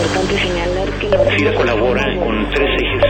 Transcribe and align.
importante 0.00 0.38
señalar 0.38 0.88
que 0.98 1.08
FIRA 1.36 1.54
colabora 1.54 2.04
con 2.16 2.50
tres 2.50 2.70
ejes. 2.80 3.02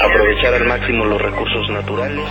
Aprovechar 0.00 0.54
al 0.54 0.66
máximo 0.66 1.04
los 1.06 1.20
recursos 1.20 1.68
naturales. 1.70 2.24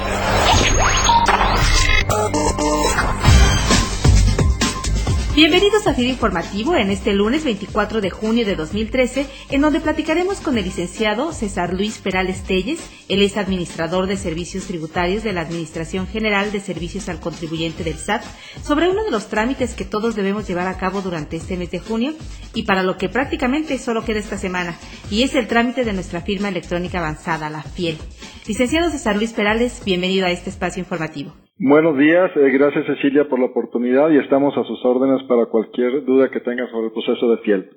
Bienvenidos 5.48 5.86
a 5.86 5.94
FIRA 5.94 6.10
Informativo 6.10 6.76
en 6.76 6.90
este 6.90 7.14
lunes 7.14 7.44
24 7.44 8.02
de 8.02 8.10
junio 8.10 8.48
de 8.48 8.56
2013, 8.56 9.28
en 9.52 9.62
donde 9.62 9.80
platicaremos 9.80 10.40
con 10.40 10.58
el 10.58 10.64
licenciado 10.64 11.32
César 11.34 11.72
Luis 11.72 12.00
Perales 12.00 12.42
Telles, 12.46 12.80
él 13.10 13.22
es 13.22 13.38
administrador 13.38 14.08
de 14.08 14.18
servicios 14.18 14.66
tributarios 14.66 15.22
de 15.22 15.34
la 15.34 15.42
Administración 15.42 16.08
General 16.08 16.52
de 16.52 16.62
Servicios 16.62 17.10
al 17.10 17.20
Contribuyente 17.20 17.84
del 17.84 18.00
SAT, 18.00 18.24
sobre 18.64 18.90
uno 18.90 19.04
de 19.04 19.12
los 19.12 19.28
trámites 19.28 19.76
que 19.76 19.86
todos 19.86 20.16
debemos 20.16 20.48
llevar 20.48 20.68
a 20.68 20.80
cabo 20.80 21.04
durante 21.04 21.38
este 21.38 21.58
mes 21.58 21.70
de 21.70 21.78
junio 21.78 22.16
y 22.56 22.64
para 22.64 22.82
lo 22.82 22.98
que 22.98 23.08
prácticamente 23.08 23.78
solo 23.78 24.04
queda 24.04 24.18
esta 24.18 24.40
semana, 24.40 24.76
y 25.12 25.22
es 25.22 25.36
el 25.36 25.48
trámite 25.48 25.86
de 25.86 25.94
nuestra 25.94 26.22
firma 26.22 26.50
electrónica 26.50 26.98
avanzada, 26.98 27.52
la 27.52 27.62
FIEL. 27.62 28.00
Licenciado 28.48 28.90
César 28.90 29.16
Luis 29.16 29.32
Perales, 29.34 29.80
bienvenido 29.86 30.26
a 30.26 30.32
este 30.32 30.50
espacio 30.50 30.80
informativo. 30.80 31.45
Buenos 31.58 31.98
días, 31.98 32.32
eh, 32.36 32.50
gracias 32.52 32.86
Cecilia 32.86 33.30
por 33.30 33.40
la 33.40 33.46
oportunidad 33.46 34.10
y 34.10 34.18
estamos 34.18 34.58
a 34.58 34.66
sus 34.66 34.84
órdenes 34.84 35.24
para 35.24 35.46
cualquier 35.46 36.04
duda 36.04 36.30
que 36.30 36.42
tenga 36.42 36.70
sobre 36.70 36.88
el 36.88 36.92
proceso 36.92 37.32
de 37.32 37.38
FIEL. 37.44 37.70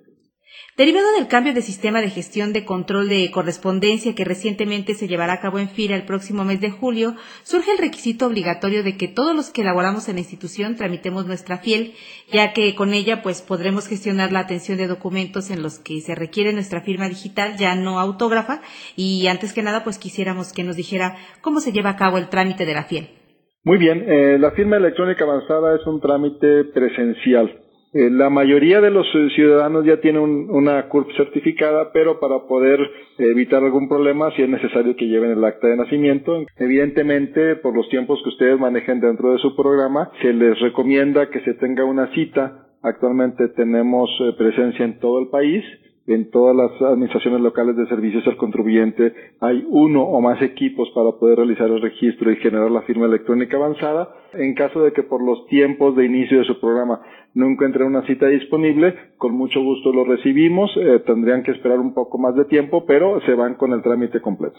Derivado 0.76 1.06
del 1.16 1.28
cambio 1.28 1.54
de 1.54 1.62
sistema 1.62 2.00
de 2.00 2.10
gestión 2.10 2.52
de 2.52 2.64
control 2.64 3.08
de 3.08 3.30
correspondencia 3.30 4.16
que 4.16 4.24
recientemente 4.24 4.94
se 4.94 5.06
llevará 5.06 5.34
a 5.34 5.40
cabo 5.40 5.60
en 5.60 5.68
FIRA 5.68 5.94
el 5.94 6.06
próximo 6.06 6.44
mes 6.44 6.60
de 6.60 6.72
julio, 6.72 7.14
surge 7.44 7.70
el 7.70 7.78
requisito 7.78 8.26
obligatorio 8.26 8.82
de 8.82 8.96
que 8.96 9.06
todos 9.06 9.36
los 9.36 9.50
que 9.50 9.60
elaboramos 9.60 10.08
en 10.08 10.16
la 10.16 10.22
institución 10.22 10.74
tramitemos 10.74 11.26
nuestra 11.26 11.58
FIEL, 11.58 11.94
ya 12.32 12.52
que 12.52 12.74
con 12.74 12.94
ella 12.94 13.22
pues 13.22 13.42
podremos 13.42 13.86
gestionar 13.86 14.32
la 14.32 14.40
atención 14.40 14.76
de 14.78 14.88
documentos 14.88 15.52
en 15.52 15.62
los 15.62 15.78
que 15.78 16.00
se 16.00 16.16
requiere 16.16 16.52
nuestra 16.52 16.80
firma 16.80 17.08
digital, 17.08 17.56
ya 17.56 17.76
no 17.76 18.00
autógrafa, 18.00 18.60
y 18.96 19.28
antes 19.28 19.52
que 19.52 19.62
nada 19.62 19.84
pues 19.84 19.98
quisiéramos 19.98 20.52
que 20.52 20.64
nos 20.64 20.74
dijera 20.74 21.16
cómo 21.42 21.60
se 21.60 21.70
lleva 21.70 21.90
a 21.90 21.96
cabo 21.96 22.18
el 22.18 22.28
trámite 22.28 22.66
de 22.66 22.74
la 22.74 22.82
FIEL. 22.82 23.17
Muy 23.64 23.76
bien, 23.78 24.04
eh, 24.06 24.38
la 24.38 24.52
firma 24.52 24.76
electrónica 24.76 25.24
avanzada 25.24 25.74
es 25.74 25.86
un 25.86 26.00
trámite 26.00 26.64
presencial. 26.72 27.50
Eh, 27.92 28.08
la 28.10 28.30
mayoría 28.30 28.80
de 28.80 28.90
los 28.90 29.06
eh, 29.14 29.28
ciudadanos 29.34 29.84
ya 29.84 30.00
tienen 30.00 30.22
una 30.22 30.88
CURP 30.88 31.10
certificada, 31.16 31.90
pero 31.92 32.20
para 32.20 32.46
poder 32.46 32.78
evitar 33.18 33.64
algún 33.64 33.88
problema 33.88 34.30
sí 34.36 34.42
es 34.42 34.48
necesario 34.48 34.94
que 34.94 35.08
lleven 35.08 35.32
el 35.32 35.44
acta 35.44 35.66
de 35.66 35.76
nacimiento. 35.76 36.44
Evidentemente, 36.56 37.56
por 37.56 37.74
los 37.74 37.88
tiempos 37.88 38.20
que 38.22 38.28
ustedes 38.28 38.60
manejen 38.60 39.00
dentro 39.00 39.32
de 39.32 39.38
su 39.38 39.56
programa, 39.56 40.12
se 40.22 40.32
les 40.32 40.58
recomienda 40.60 41.28
que 41.30 41.40
se 41.40 41.54
tenga 41.54 41.84
una 41.84 42.12
cita. 42.14 42.68
Actualmente 42.82 43.48
tenemos 43.56 44.08
presencia 44.38 44.84
en 44.84 45.00
todo 45.00 45.18
el 45.18 45.28
país 45.30 45.64
en 46.08 46.30
todas 46.30 46.56
las 46.56 46.70
administraciones 46.80 47.40
locales 47.40 47.76
de 47.76 47.86
servicios 47.86 48.26
al 48.26 48.36
contribuyente 48.36 49.12
hay 49.40 49.64
uno 49.68 50.02
o 50.02 50.20
más 50.20 50.40
equipos 50.42 50.88
para 50.94 51.12
poder 51.12 51.36
realizar 51.36 51.68
el 51.68 51.82
registro 51.82 52.32
y 52.32 52.36
generar 52.36 52.70
la 52.70 52.82
firma 52.82 53.06
electrónica 53.06 53.56
avanzada. 53.56 54.08
En 54.32 54.54
caso 54.54 54.82
de 54.82 54.92
que 54.92 55.02
por 55.02 55.22
los 55.22 55.46
tiempos 55.48 55.96
de 55.96 56.06
inicio 56.06 56.38
de 56.38 56.44
su 56.44 56.58
programa 56.60 57.00
no 57.34 57.46
encuentren 57.46 57.86
una 57.86 58.06
cita 58.06 58.26
disponible, 58.26 58.94
con 59.18 59.34
mucho 59.34 59.62
gusto 59.62 59.92
lo 59.92 60.04
recibimos. 60.04 60.70
Eh, 60.76 61.00
tendrían 61.06 61.42
que 61.42 61.52
esperar 61.52 61.78
un 61.78 61.92
poco 61.92 62.18
más 62.18 62.34
de 62.34 62.46
tiempo, 62.46 62.84
pero 62.86 63.20
se 63.26 63.34
van 63.34 63.54
con 63.54 63.72
el 63.72 63.82
trámite 63.82 64.20
completo. 64.20 64.56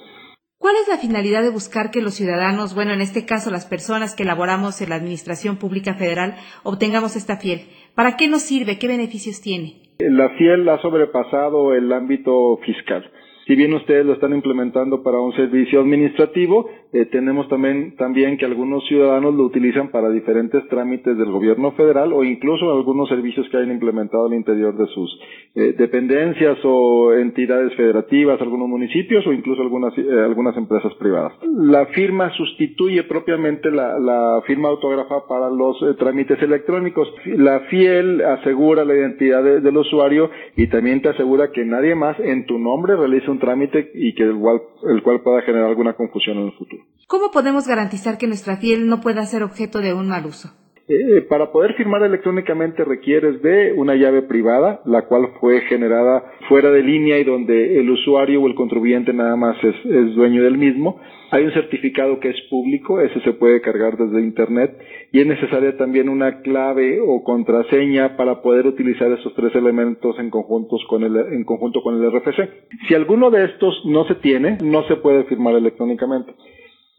¿Cuál 0.60 0.76
es 0.76 0.88
la 0.88 0.98
finalidad 0.98 1.42
de 1.42 1.52
buscar 1.52 1.90
que 1.90 2.02
los 2.02 2.16
ciudadanos, 2.16 2.76
bueno, 2.76 2.92
en 2.92 3.02
este 3.02 3.26
caso 3.26 3.50
las 3.50 3.66
personas 3.66 4.14
que 4.14 4.24
elaboramos 4.24 4.82
en 4.82 4.90
la 4.90 4.96
Administración 4.96 5.58
Pública 5.58 5.94
Federal, 5.94 6.36
obtengamos 6.64 7.16
esta 7.16 7.38
fiel? 7.38 7.62
¿Para 7.96 8.18
qué 8.18 8.28
nos 8.28 8.42
sirve? 8.44 8.78
¿Qué 8.78 8.88
beneficios 8.88 9.42
tiene? 9.42 9.89
La 10.00 10.30
FIEL 10.30 10.70
ha 10.70 10.82
sobrepasado 10.82 11.76
el 11.76 11.92
ámbito 11.92 12.58
fiscal. 12.64 13.12
Si 13.50 13.56
bien 13.56 13.74
ustedes 13.74 14.06
lo 14.06 14.14
están 14.14 14.32
implementando 14.32 15.02
para 15.02 15.20
un 15.20 15.34
servicio 15.34 15.82
administrativo, 15.82 16.70
eh, 16.94 17.06
tenemos 17.06 17.48
también, 17.50 17.96
también 17.96 18.38
que 18.38 18.46
algunos 18.46 18.86
ciudadanos 18.88 19.34
lo 19.34 19.44
utilizan 19.44 19.90
para 19.90 20.12
diferentes 20.12 20.68
trámites 20.68 21.18
del 21.18 21.32
gobierno 21.32 21.72
federal 21.72 22.14
o 22.14 22.24
incluso 22.24 22.72
algunos 22.72 23.10
servicios 23.10 23.50
que 23.50 23.58
hayan 23.58 23.72
implementado 23.72 24.28
al 24.28 24.36
interior 24.36 24.78
de 24.78 24.86
sus 24.94 25.20
eh, 25.56 25.74
dependencias 25.76 26.60
o 26.64 27.12
entidades 27.16 27.74
federativas, 27.76 28.40
algunos 28.40 28.70
municipios 28.70 29.26
o 29.26 29.34
incluso 29.34 29.64
algunas, 29.64 29.98
eh, 29.98 30.04
algunas 30.24 30.56
empresas 30.56 30.94
privadas. 31.00 31.34
La 31.42 31.88
firma 31.88 32.32
sustituye 32.34 33.02
propiamente 33.06 33.72
la, 33.72 34.44
firma 34.46 34.70
autógrafa 34.70 35.28
para 35.28 35.50
los 35.50 35.76
trámites 35.98 36.40
electrónicos. 36.42 37.08
La 37.26 37.62
FIEL 37.62 38.22
asegura 38.22 38.86
la 38.86 38.94
identidad 38.94 39.44
del 39.44 39.78
usuario 39.78 40.30
y 40.56 40.68
también 40.68 41.02
te 41.02 41.10
asegura 41.10 41.52
que 41.52 41.66
nadie 41.66 41.96
más 41.96 42.20
en 42.20 42.46
tu 42.46 42.60
nombre 42.60 42.96
realice 42.96 43.30
un 43.30 43.39
trámite 43.40 43.92
y 43.94 44.14
que 44.14 44.24
el 44.24 44.38
cual, 44.38 44.62
el 44.84 45.04
cual 45.04 45.22
pueda 45.22 45.42
generar 45.42 45.70
alguna 45.70 45.94
confusión 45.94 46.38
en 46.38 46.46
el 46.48 46.54
futuro. 46.54 46.84
¿Cómo 47.08 47.32
podemos 47.32 47.68
garantizar 47.68 48.18
que 48.18 48.28
nuestra 48.28 48.58
fiel 48.58 48.88
no 48.88 49.02
pueda 49.02 49.26
ser 49.26 49.44
objeto 49.44 49.80
de 49.80 49.94
un 49.94 50.08
mal 50.08 50.26
uso? 50.26 50.50
Eh, 50.92 51.22
para 51.30 51.52
poder 51.52 51.76
firmar 51.76 52.02
electrónicamente 52.02 52.84
requieres 52.84 53.44
de 53.44 53.74
una 53.74 53.94
llave 53.94 54.24
privada, 54.24 54.82
la 54.86 55.04
cual 55.04 55.34
fue 55.40 55.62
generada 55.62 56.24
fuera 56.48 56.72
de 56.72 56.82
línea 56.82 57.20
y 57.20 57.24
donde 57.24 57.80
el 57.80 57.92
usuario 57.92 58.42
o 58.42 58.48
el 58.48 58.56
contribuyente 58.56 59.14
nada 59.14 59.36
más 59.36 59.56
es, 59.64 60.16
dueño 60.16 60.44
del 60.44 60.58
mismo. 60.58 61.00
Hay 61.30 61.44
un 61.44 61.52
certificado 61.52 62.20
que 62.20 62.30
es 62.30 62.42
público, 62.50 63.02
ese 63.02 63.22
se 63.22 63.34
puede 63.34 63.62
cargar 63.62 63.98
desde 63.98 64.20
Internet 64.20 64.80
y 65.12 65.20
es 65.20 65.28
necesaria 65.28 65.78
también 65.78 66.10
una 66.10 66.42
clave 66.42 67.00
o 67.00 67.24
contraseña 67.24 68.18
para 68.18 68.42
poder 68.42 68.66
utilizar 68.66 69.12
esos 69.12 69.36
tres 69.36 69.54
elementos 69.54 70.18
en, 70.18 70.32
conjuntos 70.32 70.82
con 70.90 71.04
el, 71.04 71.16
en 71.18 71.44
conjunto 71.44 71.84
con 71.84 72.02
el 72.02 72.12
RFC. 72.12 72.50
Si 72.88 72.96
alguno 72.96 73.30
de 73.30 73.46
estos 73.46 73.80
no 73.86 74.06
se 74.06 74.16
tiene, 74.16 74.58
no 74.64 74.82
se 74.88 74.96
puede 74.96 75.26
firmar 75.26 75.54
electrónicamente. 75.54 76.34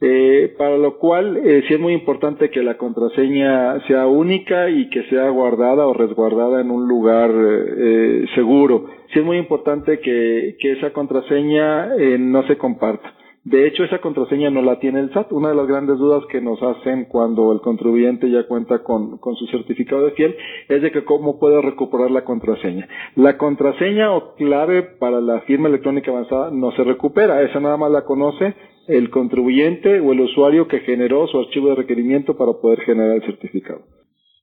Eh, 0.03 0.55
para 0.56 0.78
lo 0.78 0.97
cual 0.97 1.37
eh, 1.37 1.62
sí 1.69 1.75
es 1.75 1.81
muy 1.81 1.93
importante 1.93 2.49
que 2.49 2.62
la 2.62 2.78
contraseña 2.78 3.81
sea 3.87 4.06
única 4.06 4.71
y 4.71 4.88
que 4.88 5.03
sea 5.11 5.28
guardada 5.28 5.87
o 5.87 5.93
resguardada 5.93 6.62
en 6.62 6.71
un 6.71 6.88
lugar 6.88 7.31
eh, 7.31 8.25
seguro. 8.34 8.87
Sí 9.12 9.19
es 9.19 9.25
muy 9.25 9.37
importante 9.37 10.00
que, 10.00 10.56
que 10.59 10.72
esa 10.72 10.93
contraseña 10.94 11.97
eh, 11.97 12.16
no 12.19 12.43
se 12.44 12.56
comparta. 12.56 13.12
De 13.44 13.66
hecho, 13.66 13.84
esa 13.84 14.00
contraseña 14.00 14.50
no 14.50 14.61
la 14.61 14.78
tiene 14.78 15.00
el 15.00 15.12
SAT. 15.12 15.33
Una 15.33 15.49
de 15.49 15.55
las 15.55 15.66
grandes 15.66 15.97
dudas 15.97 16.22
que 16.31 16.43
nos 16.43 16.62
hacen 16.62 17.06
cuando 17.06 17.53
el 17.53 17.61
contribuyente 17.61 18.31
ya 18.31 18.47
cuenta 18.47 18.82
con, 18.82 19.17
con 19.17 19.34
su 19.37 19.47
certificado 19.47 20.05
de 20.05 20.11
fiel 20.12 20.37
es 20.69 20.82
de 20.82 20.93
que 20.93 21.05
cómo 21.05 21.38
puede 21.38 21.61
recuperar 21.62 22.11
la 22.11 22.25
contraseña. 22.25 22.87
La 23.17 23.38
contraseña 23.38 24.12
o 24.12 24.34
clave 24.34 24.82
para 24.82 25.22
la 25.22 25.41
firma 25.41 25.69
electrónica 25.69 26.11
avanzada 26.11 26.50
no 26.50 26.71
se 26.72 26.84
recupera. 26.84 27.41
Esa 27.43 27.61
nada 27.61 27.78
más 27.78 27.91
la 27.91 28.05
conoce 28.05 28.55
el 28.91 29.11
contribuyente 29.11 30.01
o 30.01 30.12
el 30.12 30.21
usuario 30.21 30.69
que 30.69 30.81
generó 30.81 31.27
su 31.28 31.39
archivo 31.39 31.69
de 31.71 31.77
requerimiento 31.77 32.37
para 32.37 32.53
poder 32.61 32.81
generar 32.81 33.17
el 33.17 33.23
certificado. 33.23 33.83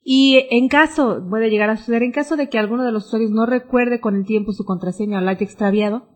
Y 0.03 0.47
en 0.52 0.69
caso, 0.69 1.22
puede 1.30 1.50
llegar 1.50 1.69
a 1.69 1.75
suceder, 1.75 2.02
en 2.02 2.13
caso 2.13 2.38
de 2.38 2.47
que 2.47 2.57
alguno 2.57 2.86
de 2.86 2.94
los 2.94 3.07
usuarios 3.07 3.31
no 3.31 3.46
recuerde 3.46 4.00
con 4.00 4.16
el 4.16 4.25
tiempo 4.25 4.53
su 4.53 4.63
contraseña 4.63 5.19
o 5.19 5.22
la 5.22 5.31
haya 5.31 5.44
extraviado, 5.44 6.07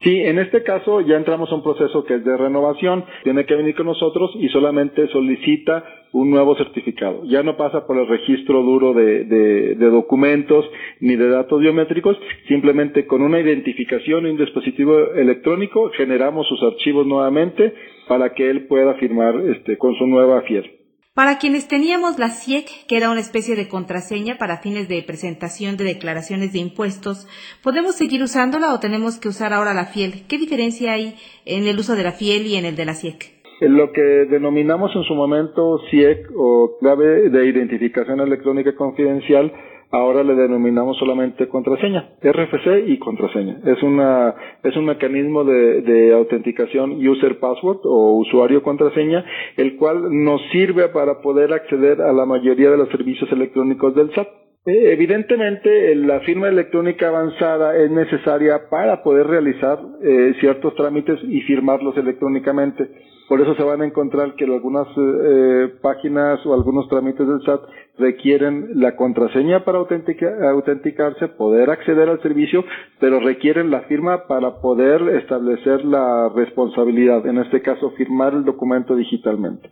Sí, 0.00 0.20
en 0.20 0.38
este 0.38 0.62
caso 0.62 1.00
ya 1.00 1.16
entramos 1.16 1.50
a 1.50 1.54
un 1.54 1.62
proceso 1.62 2.04
que 2.04 2.16
es 2.16 2.24
de 2.24 2.36
renovación, 2.36 3.04
tiene 3.24 3.46
que 3.46 3.54
venir 3.54 3.74
con 3.74 3.86
nosotros 3.86 4.30
y 4.38 4.48
solamente 4.48 5.08
solicita 5.08 5.84
un 6.12 6.30
nuevo 6.30 6.54
certificado. 6.56 7.24
Ya 7.24 7.42
no 7.42 7.56
pasa 7.56 7.86
por 7.86 7.96
el 7.98 8.06
registro 8.06 8.62
duro 8.62 8.92
de, 8.92 9.24
de, 9.24 9.74
de 9.74 9.90
documentos 9.90 10.68
ni 11.00 11.16
de 11.16 11.28
datos 11.30 11.60
biométricos, 11.60 12.18
simplemente 12.46 13.06
con 13.06 13.22
una 13.22 13.40
identificación 13.40 14.26
y 14.26 14.30
un 14.30 14.36
dispositivo 14.36 15.12
electrónico 15.14 15.90
generamos 15.96 16.46
sus 16.46 16.62
archivos 16.62 17.06
nuevamente 17.06 17.72
para 18.06 18.34
que 18.34 18.50
él 18.50 18.66
pueda 18.66 18.94
firmar 18.94 19.34
este, 19.48 19.78
con 19.78 19.94
su 19.94 20.06
nueva 20.06 20.42
FIER. 20.42 20.85
Para 21.16 21.38
quienes 21.38 21.66
teníamos 21.66 22.18
la 22.18 22.28
CIEC, 22.28 22.86
que 22.86 22.98
era 22.98 23.08
una 23.10 23.20
especie 23.20 23.56
de 23.56 23.68
contraseña 23.68 24.36
para 24.36 24.58
fines 24.58 24.86
de 24.86 25.02
presentación 25.02 25.78
de 25.78 25.84
declaraciones 25.84 26.52
de 26.52 26.58
impuestos, 26.58 27.26
¿podemos 27.62 27.94
seguir 27.96 28.22
usándola 28.22 28.74
o 28.74 28.80
tenemos 28.80 29.18
que 29.18 29.30
usar 29.30 29.54
ahora 29.54 29.72
la 29.72 29.86
FIEL? 29.86 30.26
¿Qué 30.28 30.36
diferencia 30.36 30.92
hay 30.92 31.14
en 31.46 31.66
el 31.66 31.78
uso 31.78 31.96
de 31.96 32.02
la 32.02 32.12
FIEL 32.12 32.46
y 32.46 32.56
en 32.56 32.66
el 32.66 32.76
de 32.76 32.84
la 32.84 32.92
CIEC? 32.92 33.32
En 33.62 33.78
lo 33.78 33.92
que 33.92 34.02
denominamos 34.28 34.94
en 34.94 35.04
su 35.04 35.14
momento 35.14 35.80
CIEC 35.90 36.30
o 36.36 36.76
clave 36.80 37.30
de 37.30 37.46
identificación 37.46 38.20
electrónica 38.20 38.76
confidencial 38.76 39.50
ahora 39.90 40.22
le 40.22 40.34
denominamos 40.34 40.96
solamente 40.98 41.48
contraseña, 41.48 42.10
RFC 42.22 42.88
y 42.88 42.98
contraseña. 42.98 43.60
Es 43.64 43.82
una 43.82 44.34
es 44.62 44.76
un 44.76 44.86
mecanismo 44.86 45.44
de, 45.44 45.82
de 45.82 46.14
autenticación 46.14 47.06
user 47.06 47.38
password 47.38 47.80
o 47.84 48.18
usuario 48.18 48.62
contraseña, 48.62 49.24
el 49.56 49.76
cual 49.76 50.24
nos 50.24 50.40
sirve 50.52 50.88
para 50.88 51.20
poder 51.20 51.52
acceder 51.52 52.00
a 52.02 52.12
la 52.12 52.26
mayoría 52.26 52.70
de 52.70 52.76
los 52.78 52.88
servicios 52.90 53.30
electrónicos 53.32 53.94
del 53.94 54.12
SAT. 54.14 54.28
Eh, 54.66 54.92
evidentemente, 54.92 55.94
la 55.94 56.18
firma 56.20 56.48
electrónica 56.48 57.06
avanzada 57.08 57.76
es 57.76 57.88
necesaria 57.88 58.68
para 58.68 59.00
poder 59.04 59.28
realizar 59.28 59.78
eh, 60.02 60.34
ciertos 60.40 60.74
trámites 60.74 61.20
y 61.22 61.40
firmarlos 61.42 61.96
electrónicamente. 61.96 62.90
Por 63.28 63.40
eso 63.40 63.54
se 63.56 63.62
van 63.62 63.82
a 63.82 63.86
encontrar 63.86 64.34
que 64.36 64.44
algunas 64.44 64.86
eh, 64.96 65.74
páginas 65.82 66.44
o 66.46 66.54
algunos 66.54 66.88
trámites 66.88 67.26
del 67.26 67.42
SAT 67.42 67.60
requieren 67.98 68.80
la 68.80 68.94
contraseña 68.94 69.64
para 69.64 69.78
autenticarse, 69.78 71.28
poder 71.28 71.70
acceder 71.70 72.08
al 72.08 72.22
servicio, 72.22 72.64
pero 73.00 73.18
requieren 73.18 73.70
la 73.70 73.80
firma 73.82 74.26
para 74.28 74.60
poder 74.60 75.02
establecer 75.16 75.84
la 75.84 76.28
responsabilidad, 76.28 77.26
en 77.26 77.38
este 77.38 77.62
caso 77.62 77.90
firmar 77.92 78.34
el 78.34 78.44
documento 78.44 78.94
digitalmente. 78.94 79.70